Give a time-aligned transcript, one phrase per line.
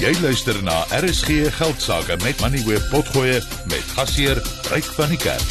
[0.00, 3.34] Jy luister na RSG Geldsaake met Money Web Potgoe
[3.68, 4.38] met gasheer
[4.72, 5.50] Ryk van die Kerk.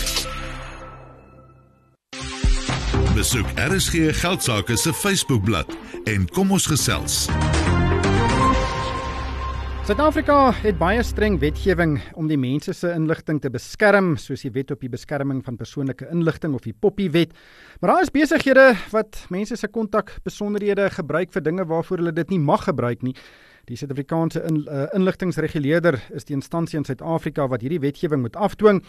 [3.14, 5.70] Besoek RSG Geldsaake se Facebookblad
[6.09, 7.27] en kom ons gesels.
[9.86, 14.73] Suid-Afrika het baie streng wetgewing om die mense se inligting te beskerm, soos die Wet
[14.73, 17.38] op die Beskerming van Persoonlike Inligting of die Poppy Wet.
[17.81, 22.41] Maar daar is besighede wat mense se kontakbesonderhede gebruik vir dinge waarvoor hulle dit nie
[22.41, 23.13] mag gebruik nie.
[23.70, 28.80] Die Suid-Afrikaanse in, uh, inligtingreguleerder is die instansie in Suid-Afrika wat hierdie wetgewing moet afdwing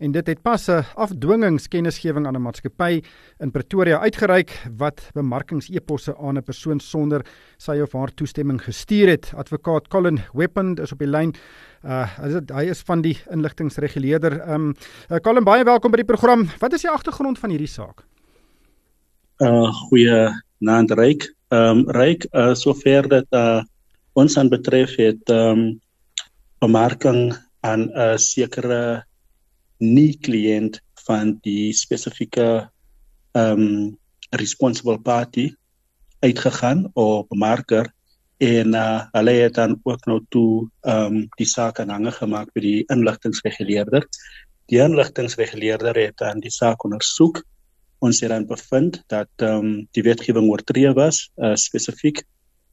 [0.00, 3.02] en dit het pas 'n afdwingingskennisgewing aan 'n maatskappy
[3.38, 7.20] in Pretoria uitgereik wat bemarkingseposse aan 'n persoon sonder
[7.58, 9.32] sy of haar toestemming gestuur het.
[9.36, 11.34] Advokaat Colin Weapon is op die lyn.
[11.84, 12.08] Uh
[12.54, 14.40] hy is van die inligtingreguleerder.
[14.48, 14.74] Um
[15.10, 16.48] uh, Colin baie welkom by die program.
[16.60, 18.04] Wat is die agtergrond van hierdie saak?
[19.38, 21.34] Uh goeie naand Ryk.
[21.48, 23.60] Ehm um, Ryk, uh sover dat uh
[24.12, 25.80] ons aan betref het ehm um,
[26.60, 29.04] bemarking aan 'n sekere
[29.78, 32.68] nie kliënt van die spesifieke
[33.32, 33.98] ehm um,
[34.30, 35.50] responsible party
[36.20, 37.88] uitgegaan of bemarker
[38.40, 42.60] en uh, hulle het dan ook nou toe ehm um, die saak aanhange gemaak by
[42.60, 44.06] die inligtingreguleerder.
[44.72, 47.42] Die inligtingreguleerder het dan die saak ondersoek.
[48.00, 52.24] Ons het dan bevind dat ehm um, die wetgewing oortree was, uh, spesifiek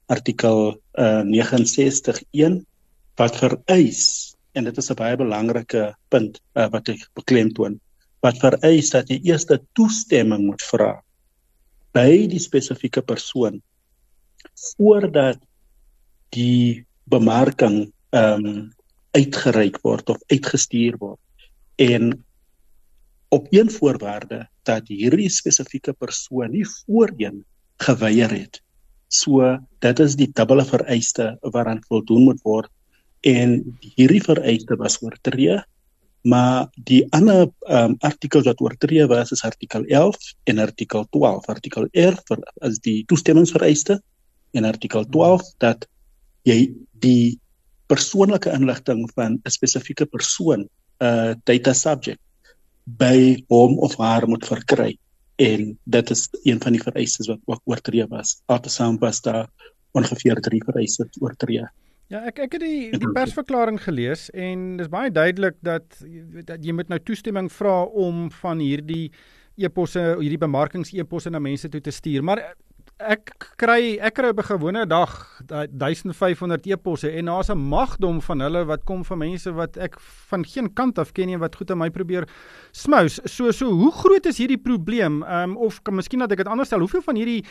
[0.08, 2.62] artikel uh, 69.1
[3.20, 4.04] wat vereis
[4.54, 7.80] en dit is 'n baie belangrike punt uh, wat ek beklemtoon
[8.26, 10.94] wat vereis dat jy eers toestemming moet vra
[11.94, 13.62] by die spesifieke persoon
[14.78, 15.40] voordat
[16.36, 18.74] die bemarking ehm um,
[19.18, 21.20] uitgereik word of uitgestuur word.
[21.82, 22.12] En
[23.34, 27.44] op een voorwaarde dat hierdie spesifieke persoon nie voorheen
[27.82, 28.62] geweier het.
[29.08, 32.70] So dit is die dubbele vereiste waaraan voldoen moet word
[33.28, 33.60] en
[33.96, 35.58] hierdie vereiste was oortree
[36.28, 40.18] maar die ander um, artikels wat oortree was is artikel 11
[40.52, 42.38] en artikel 12 artikel 11
[42.70, 44.00] is die toestemmingsvereiste
[44.58, 45.86] en artikel 12 dat
[46.48, 47.38] jy die
[47.88, 50.70] persoonlike inligting van 'n spesifieke persoon 'n
[51.06, 52.22] uh, data subject
[52.88, 54.98] by hom of haar moet verkry
[55.38, 58.42] en dit is een van die vereistes wat ook oortree was.
[58.46, 59.50] Altesaam was daar
[60.00, 61.68] ongeveer 3 vereistes oortree.
[62.08, 65.98] Ja, ek ek het die die persverklaring gelees en dis baie duidelik dat
[66.48, 69.10] dat jy moet nou toestemming vra om van hierdie
[69.58, 72.24] e-posse, hierdie bemarkings-e-posse na mense toe te stuur.
[72.24, 72.46] Maar
[72.98, 73.30] ek
[73.62, 75.12] kry ek kry op 'n gewone dag
[75.46, 80.46] 1500 e-posse en daar's 'n magdom van hulle wat kom van mense wat ek van
[80.46, 82.28] geen kant af ken nie wat goed aan my probeer
[82.72, 83.20] smous.
[83.26, 85.24] So so hoe groot is hierdie probleem?
[85.24, 86.80] Ehm um, of kan miskien dat ek dit anders stel.
[86.80, 87.46] Hoeveel van hierdie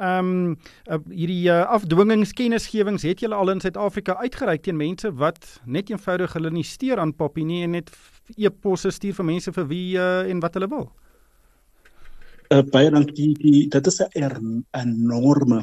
[0.00, 0.56] ehm um,
[0.88, 6.32] uh, hierdie uh, afdwingingskennisgewings het julle al in Suid-Afrika uitgereik teen mense wat net eenvoudig
[6.32, 7.90] hulle nie steur aan papie nie en net
[8.36, 10.88] e-posse stuur vir mense vir wie uh, en wat hulle wil?
[12.52, 15.60] uh, baie dankie die dit is 'n enorme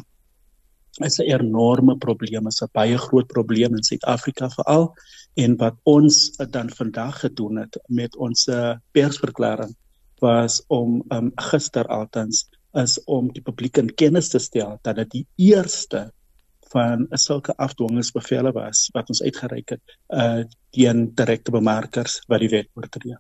[1.06, 4.94] is 'n enorme probleem is 'n baie groot probleem in Suid-Afrika veral
[5.34, 8.50] en wat ons dan vandag gedoen het met ons
[8.92, 9.76] persverklaring
[10.20, 15.12] was om um, gister altens is om die publiek in kennis te stel dat dit
[15.12, 16.10] die eerste
[16.70, 22.70] van sulke afdwingingsbevele was wat ons uitgereik het uh teen direkte bemarkers wat die wet
[22.78, 23.18] oortree.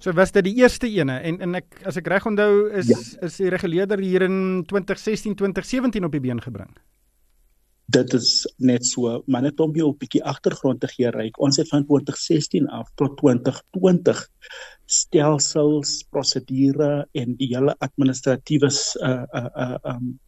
[0.00, 2.98] So was dit die eerste ene en en ek as ek reg onthou is ja.
[3.26, 6.72] is die reguleerder hier in 2016 2017 op die been gebring.
[7.94, 11.38] Dit is net so, maar net om jou 'n bietjie agtergrond te gee ryk.
[11.38, 14.28] Ons het van 2016 af tot 2020
[14.86, 20.18] stelsels, prosedure en die hele administratiewe uh uh um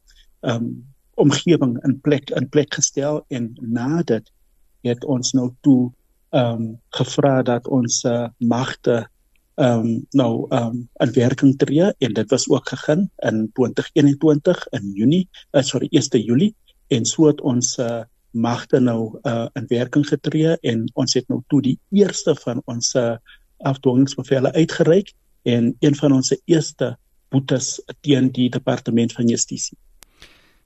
[0.40, 4.32] um omgewing in plek in plek gestel en na dit
[4.80, 5.92] het ons nou toe
[6.30, 9.08] um gevra dat ons uh, magte
[9.56, 14.66] ehm um, nou ehm um, in werking tree en dit was ook gegin in 2021
[14.68, 16.54] in Junie, uh, sorry 1 Julie
[16.88, 21.40] en so het ons uh, magte nou uh, in werking getree en ons het nou
[21.48, 23.16] toe die eerste van ons uh,
[23.64, 25.12] afdwingingsbevele uitgereik
[25.42, 26.96] en een van ons eerste
[27.30, 29.78] boetes teen die departement van justisie.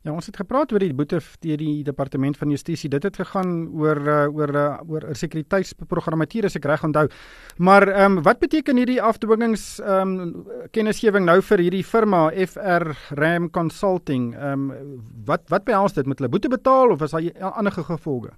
[0.01, 2.89] Ja, ons het gepraat oor die boete deur die departement van justisie.
[2.89, 7.11] Dit het gegaan oor uh, oor uh, oor 'n sekuriteitsprogrammatuur as ek reg onthou.
[7.59, 12.97] Maar ehm um, wat beteken hierdie afdwingings ehm um, kennisgewing nou vir hierdie firma FR
[13.11, 14.33] Ram Consulting?
[14.35, 18.31] Ehm um, wat wat behels dit met hulle boete betaal of is daar ander gevolge?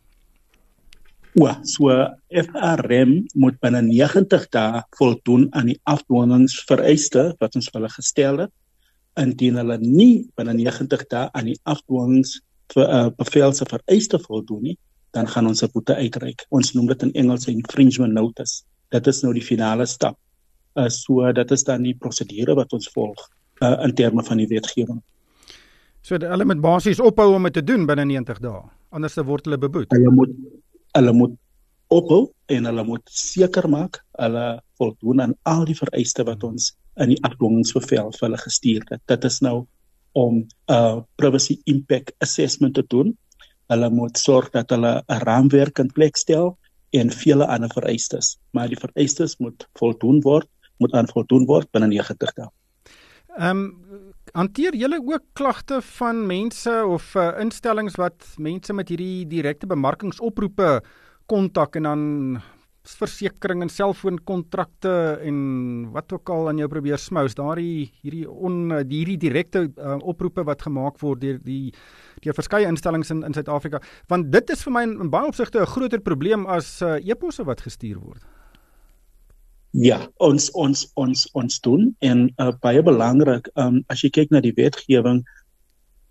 [1.39, 1.89] O, so
[2.29, 8.39] FR Ram moet binne 90 dae voldoen aan die afdwingingsvereiste wat ons vir hulle gestel
[8.39, 8.53] het
[9.21, 12.41] indien hulle nie binne 90 dae aan die afdwings
[12.73, 14.79] vir 'n uh, bevel se vereiste voldoen nie,
[15.13, 16.47] dan gaan ons 'n boete uitreik.
[16.51, 18.65] Ons noem dit in Engels 'n infringement notice.
[18.91, 20.17] Dit is nou die finale stap.
[20.75, 23.29] Uh, so dit is dan die prosedure wat ons volg
[23.61, 25.03] uh, in terme van die wetgewing.
[26.01, 28.63] So hulle moet basies ophou om dit te doen binne 90 dae.
[28.91, 29.93] Anders word hulle beboet.
[29.93, 30.31] Hulle moet
[30.93, 31.37] hulle moet
[31.93, 32.23] ophou
[32.53, 34.47] en hulle moet seker maak hulle
[34.81, 39.03] voldoen aan al die vereistes wat ons in die afdwingingsbevel vir hulle gestuur het.
[39.09, 39.67] Dit is nou
[40.13, 43.17] om 'n uh, privacy impact assessment te doen.
[43.73, 46.59] Hulle moet sorg dat hulle 'n raamwerk in plek stel
[46.91, 51.89] en vele ander vereistes, maar die vereistes moet voldoen word, moet aan voldoen word binne
[51.89, 52.49] 90 dae.
[53.39, 59.27] Ehm um, hanteer julle ook klagte van mense of uh, instellings wat mense met hierdie
[59.29, 60.83] direkte bemarkingsoproepe
[61.27, 62.03] kontak en dan
[62.83, 64.93] versekerings en selfoonkontrakte
[65.23, 65.37] en
[65.95, 70.65] wat ook al aan jou probeer smous daardie hierdie on hierdie direkte uh, oproepe wat
[70.67, 71.71] gemaak word deur die
[72.25, 73.79] deur verskeie instellings in in Suid-Afrika
[74.11, 77.47] want dit is vir my in, in baie opsigte 'n groter probleem as uh, e-posse
[77.47, 78.23] wat gestuur word.
[79.73, 84.41] Ja, ons ons ons ons doen en uh, baie belangrik um, as jy kyk na
[84.41, 85.23] die wetgewing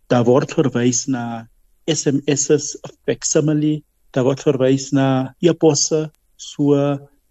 [0.08, 1.48] daar word verwys na
[1.92, 3.81] SMS's facsimile
[4.16, 6.10] daar word verwys na e-posse.
[6.36, 6.75] So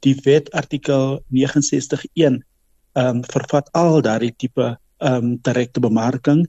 [0.05, 2.41] die wet artikel 69.1 ehm
[2.94, 6.47] um, vervat al daardie tipe ehm um, direkte bemarking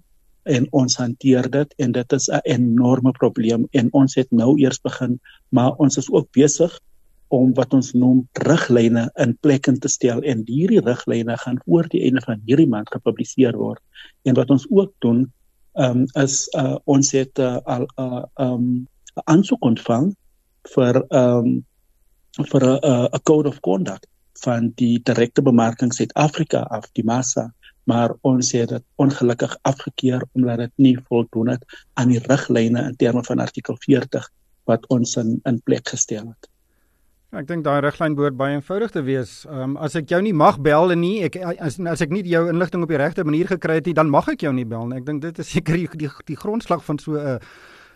[0.49, 4.81] en ons hanteer dit en dit is 'n enorme probleem en ons het nou eers
[4.81, 5.19] begin
[5.49, 6.79] maar ons is ook besig
[7.31, 11.87] om wat ons noem riglyne in plek in te stel en hierdie riglyne gaan voor
[11.91, 13.79] die einde van hierdie maand gepubliseer word.
[14.27, 15.31] En wat ons ook doen
[15.79, 18.87] um, is uh, ons het uh, al 'n uh, um,
[19.23, 20.11] aansoek ontvang
[20.75, 21.65] vir um,
[22.51, 22.79] vir 'n
[23.13, 24.07] 'n code of conduct
[24.43, 27.51] van die direkte bemarking Suid-Afrika af die massa
[27.83, 32.95] maar ons het dit ongelukkig afgekeur omdat dit nie voldoen het aan die riglyne in
[32.95, 34.29] terme van artikel 40
[34.69, 36.49] wat ons in in plek gestel het.
[37.31, 39.45] Ja, ek dink daai riglyn behoort baie eenvoudig te wees.
[39.47, 42.23] Ehm um, as ek jou nie mag bel en nie ek as, as ek nie
[42.27, 44.87] jou inligting op die regte manier gekry het nie, dan mag ek jou nie bel
[44.87, 44.99] nie.
[44.99, 47.39] Ek dink dit is seker die die, die grondslag van so 'n uh,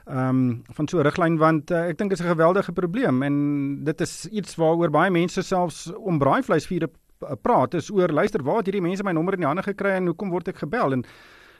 [0.05, 3.23] ehm um, van so 'n riglyn want uh, ek dink dit is 'n geweldige probleem
[3.23, 3.35] en
[3.83, 6.89] dit is iets waaroor baie mense selfs om braaivleisvure
[7.41, 10.05] praat is oor luister waar het hierdie mense my nommer in die hande gekry en
[10.05, 10.93] hoekom word ek gebel?
[10.93, 11.05] En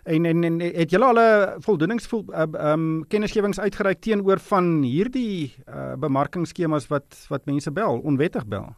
[0.05, 4.81] en en, en het julle al 'n voldoeningsvol ehm uh, um, kennisgewings uitgereik teenoor van
[4.83, 8.75] hierdie uh, bemarkingskemas wat wat mense bel onwettig bel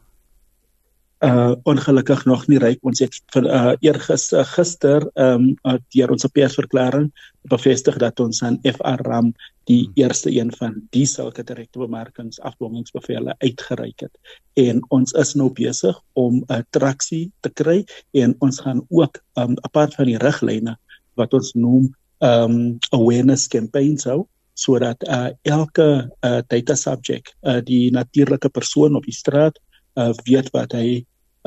[1.25, 6.27] uh ongelukkig nog nie ryk ons het vir uh eergister gister um uh, deur ons
[6.29, 7.07] persverklaring
[7.49, 9.31] bevestig dat ons aan FRM
[9.65, 9.93] die hmm.
[9.95, 14.13] eerste een van die sulke direkte bemarkings afdwingingsbevele uitgereik het
[14.61, 19.17] en ons is nou besig om 'n uh, traksie te kry en ons gaan ook
[19.41, 20.77] um apart van die riglyne
[21.15, 21.89] wat ons noem
[22.21, 29.05] um awareness campaigns hou sodat uh elke uh data subject uh die natuurlike persoon op
[29.05, 29.57] die straat
[29.97, 30.87] uh, weet wat hy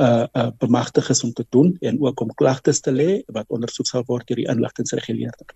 [0.01, 3.87] uh, uh bemagtig is om te doen en ook om klagtes te lê wat ondersoek
[3.87, 5.55] sal word deur die inligtingreguleerder.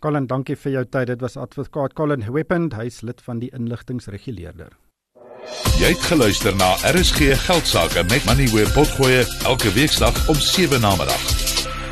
[0.00, 1.06] Colin, dankie vir jou tyd.
[1.12, 4.72] Dit was advokaat Colin Weapon, hy's lid van die inligtingreguleerder.
[5.80, 10.94] Jy het geluister na RSG Geldsaake met Money where potgoe elke weeksdag om 7 na
[10.96, 11.24] middag.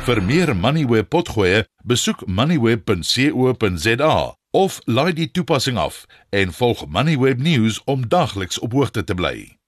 [0.05, 4.15] Vir meer Money where potgoe, besoek moneyweb.co.za
[4.51, 9.58] of laai die toepassing af en volg Moneyweb News om dagliks op hoogte te bly.